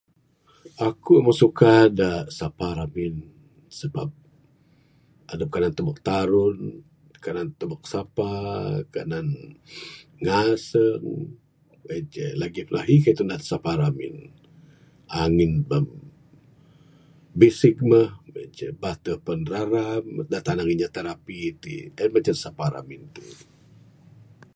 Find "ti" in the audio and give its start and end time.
21.61-21.75, 23.15-23.23